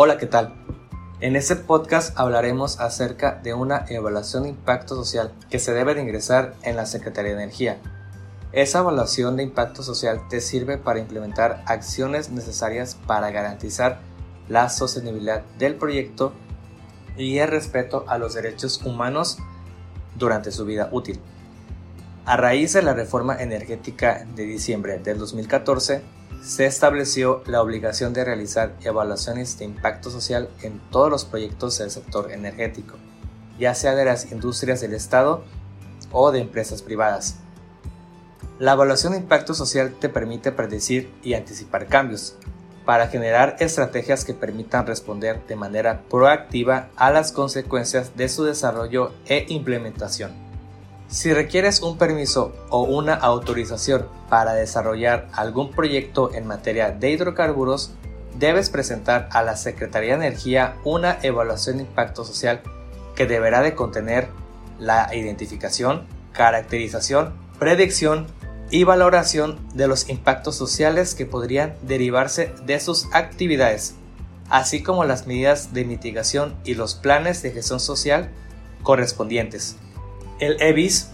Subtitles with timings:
[0.00, 0.54] Hola, ¿qué tal?
[1.18, 6.02] En este podcast hablaremos acerca de una evaluación de impacto social que se debe de
[6.02, 7.80] ingresar en la Secretaría de Energía.
[8.52, 13.98] Esa evaluación de impacto social te sirve para implementar acciones necesarias para garantizar
[14.48, 16.32] la sostenibilidad del proyecto
[17.16, 19.38] y el respeto a los derechos humanos
[20.14, 21.18] durante su vida útil.
[22.24, 26.02] A raíz de la reforma energética de diciembre del 2014,
[26.42, 31.90] se estableció la obligación de realizar evaluaciones de impacto social en todos los proyectos del
[31.90, 32.96] sector energético,
[33.58, 35.44] ya sea de las industrias del Estado
[36.12, 37.36] o de empresas privadas.
[38.58, 42.36] La evaluación de impacto social te permite predecir y anticipar cambios,
[42.88, 49.12] para generar estrategias que permitan responder de manera proactiva a las consecuencias de su desarrollo
[49.26, 50.47] e implementación.
[51.08, 57.92] Si requieres un permiso o una autorización para desarrollar algún proyecto en materia de hidrocarburos,
[58.38, 62.60] debes presentar a la Secretaría de Energía una evaluación de impacto social
[63.16, 64.28] que deberá de contener
[64.78, 68.26] la identificación, caracterización, predicción
[68.70, 73.94] y valoración de los impactos sociales que podrían derivarse de sus actividades,
[74.50, 78.30] así como las medidas de mitigación y los planes de gestión social
[78.82, 79.76] correspondientes.
[80.40, 81.10] El EBIS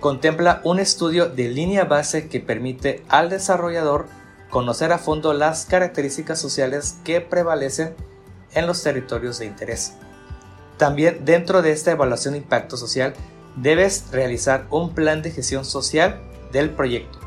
[0.00, 4.06] contempla un estudio de línea base que permite al desarrollador
[4.50, 7.94] conocer a fondo las características sociales que prevalecen
[8.52, 9.94] en los territorios de interés.
[10.76, 13.14] También dentro de esta evaluación de impacto social
[13.56, 16.20] debes realizar un plan de gestión social
[16.52, 17.18] del proyecto,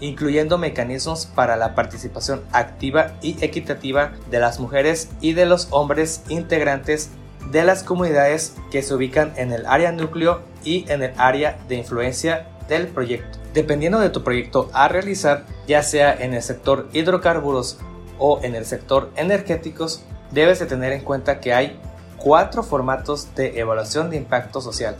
[0.00, 6.22] incluyendo mecanismos para la participación activa y equitativa de las mujeres y de los hombres
[6.30, 7.10] integrantes
[7.50, 11.76] de las comunidades que se ubican en el área núcleo y en el área de
[11.76, 13.38] influencia del proyecto.
[13.54, 17.78] Dependiendo de tu proyecto a realizar, ya sea en el sector hidrocarburos
[18.18, 21.78] o en el sector energéticos, debes de tener en cuenta que hay
[22.16, 24.96] cuatro formatos de evaluación de impacto social,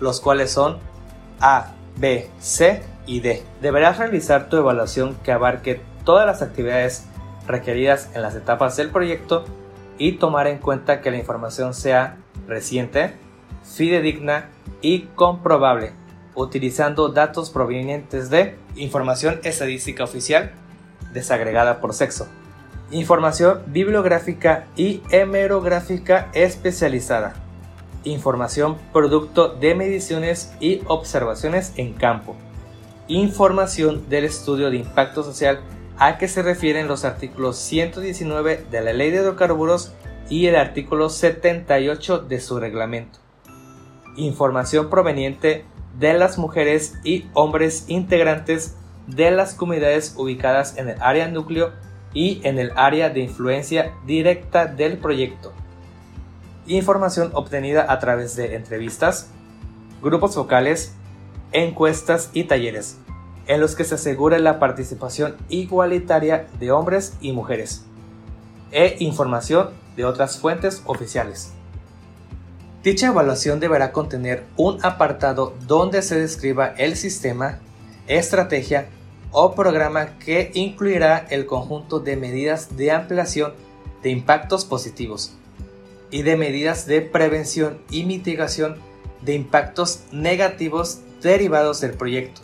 [0.00, 0.78] los cuales son
[1.40, 3.42] A, B, C y D.
[3.62, 7.04] Deberás realizar tu evaluación que abarque todas las actividades
[7.46, 9.44] requeridas en las etapas del proyecto
[9.96, 13.14] y tomar en cuenta que la información sea reciente,
[13.64, 14.50] fidedigna
[14.80, 15.92] y comprobable,
[16.34, 20.52] utilizando datos provenientes de información estadística oficial
[21.12, 22.28] desagregada por sexo,
[22.90, 27.34] información bibliográfica y hemerográfica especializada,
[28.04, 32.36] información producto de mediciones y observaciones en campo,
[33.08, 35.60] información del estudio de impacto social
[35.98, 39.92] a que se refieren los artículos 119 de la Ley de Hidrocarburos
[40.30, 43.18] y el artículo 78 de su reglamento.
[44.18, 45.64] Información proveniente
[45.96, 48.74] de las mujeres y hombres integrantes
[49.06, 51.70] de las comunidades ubicadas en el área núcleo
[52.12, 55.52] y en el área de influencia directa del proyecto.
[56.66, 59.30] Información obtenida a través de entrevistas,
[60.02, 60.96] grupos focales,
[61.52, 62.98] encuestas y talleres,
[63.46, 67.84] en los que se asegure la participación igualitaria de hombres y mujeres,
[68.72, 71.52] e información de otras fuentes oficiales.
[72.88, 77.58] Dicha evaluación deberá contener un apartado donde se describa el sistema,
[78.06, 78.88] estrategia
[79.30, 83.52] o programa que incluirá el conjunto de medidas de ampliación
[84.02, 85.34] de impactos positivos
[86.10, 88.76] y de medidas de prevención y mitigación
[89.20, 92.40] de impactos negativos derivados del proyecto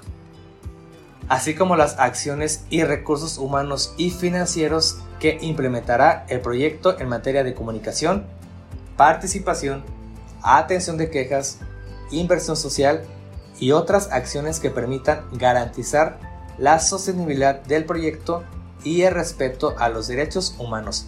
[1.26, 7.44] así como las acciones y recursos humanos y financieros que implementará el proyecto en materia
[7.44, 8.26] de comunicación,
[8.98, 9.93] participación,
[10.44, 11.58] atención de quejas,
[12.10, 13.02] inversión social
[13.58, 16.18] y otras acciones que permitan garantizar
[16.58, 18.44] la sostenibilidad del proyecto
[18.84, 21.06] y el respeto a los derechos humanos.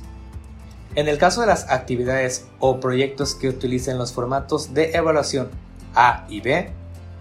[0.95, 5.51] En el caso de las actividades o proyectos que utilicen los formatos de evaluación
[5.95, 6.71] A y B,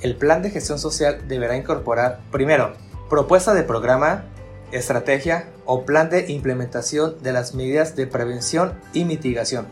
[0.01, 2.73] el plan de gestión social deberá incorporar, primero,
[3.09, 4.23] propuesta de programa,
[4.71, 9.67] estrategia o plan de implementación de las medidas de prevención y mitigación,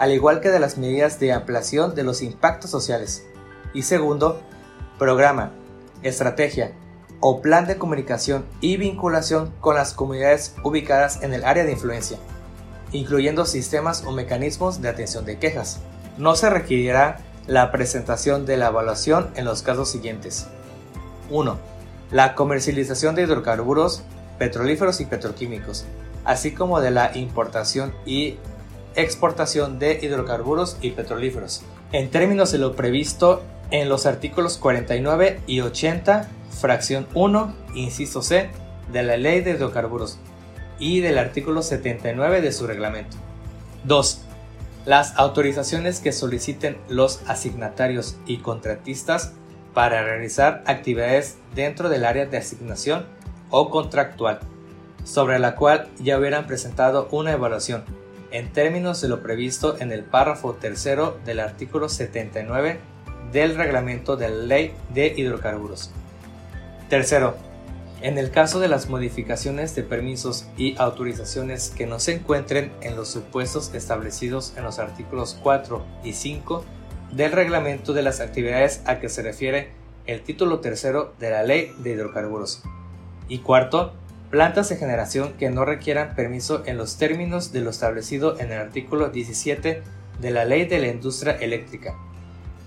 [0.00, 3.24] al igual que de las medidas de ampliación de los impactos sociales.
[3.72, 4.40] Y segundo,
[4.98, 5.52] programa,
[6.02, 6.72] estrategia
[7.20, 12.18] o plan de comunicación y vinculación con las comunidades ubicadas en el área de influencia,
[12.90, 15.78] incluyendo sistemas o mecanismos de atención de quejas.
[16.18, 20.48] No se requerirá la presentación de la evaluación en los casos siguientes.
[21.30, 21.70] 1
[22.10, 24.02] la comercialización de hidrocarburos,
[24.38, 25.84] petrolíferos y petroquímicos,
[26.24, 28.36] así como de la importación y
[28.94, 35.60] exportación de hidrocarburos y petrolíferos, en términos de lo previsto en los artículos 49 y
[35.60, 38.50] 80, fracción 1, inciso C,
[38.92, 40.18] de la Ley de Hidrocarburos
[40.78, 43.16] y del artículo 79 de su reglamento.
[43.84, 44.22] 2.
[44.86, 49.32] Las autorizaciones que soliciten los asignatarios y contratistas
[49.74, 53.06] para realizar actividades dentro del área de asignación
[53.50, 54.40] o contractual,
[55.04, 57.84] sobre la cual ya hubieran presentado una evaluación,
[58.30, 62.78] en términos de lo previsto en el párrafo tercero del artículo 79
[63.32, 65.90] del reglamento de la Ley de Hidrocarburos.
[66.88, 67.36] Tercero,
[68.02, 72.96] en el caso de las modificaciones de permisos y autorizaciones que no se encuentren en
[72.96, 76.64] los supuestos establecidos en los artículos 4 y 5
[77.12, 79.72] del reglamento de las actividades a que se refiere
[80.06, 82.62] el título tercero de la Ley de Hidrocarburos.
[83.28, 83.92] Y cuarto,
[84.30, 88.58] plantas de generación que no requieran permiso en los términos de lo establecido en el
[88.58, 89.82] artículo 17
[90.20, 91.96] de la Ley de la Industria Eléctrica.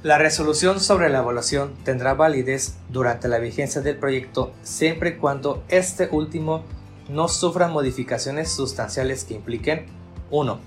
[0.04, 5.64] La resolución sobre la evaluación tendrá validez durante la vigencia del proyecto siempre y cuando
[5.70, 6.66] este último
[7.10, 9.86] no sufra modificaciones sustanciales que impliquen
[10.30, 10.60] 1.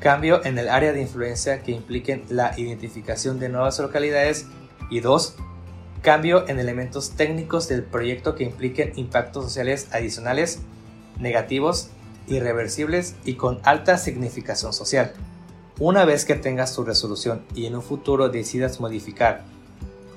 [0.00, 4.46] Cambio en el área de influencia que impliquen la identificación de nuevas localidades
[4.90, 5.36] y 2
[6.00, 10.60] cambio en elementos técnicos del proyecto que impliquen impactos sociales adicionales,
[11.18, 11.90] negativos,
[12.26, 15.12] irreversibles y con alta significación social.
[15.78, 19.42] Una vez que tengas tu resolución y en un futuro decidas modificar,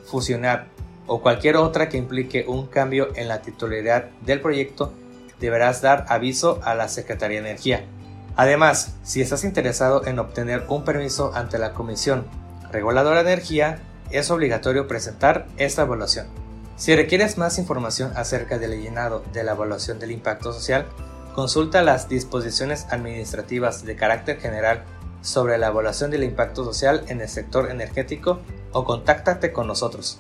[0.06, 0.68] fusionar
[1.08, 4.94] o cualquier otra que implique un cambio en la titularidad del proyecto,
[5.40, 7.86] deberás dar aviso a la Secretaría de Energía.
[8.36, 12.26] Además, si estás interesado en obtener un permiso ante la Comisión
[12.72, 13.80] Reguladora de Energía,
[14.14, 16.28] es obligatorio presentar esta evaluación.
[16.76, 20.86] Si requieres más información acerca del llenado de la evaluación del impacto social,
[21.36, 24.84] consulta las disposiciones administrativas de carácter general
[25.22, 28.40] sobre la evaluación del impacto social en el sector energético
[28.72, 30.20] o contáctate con nosotros.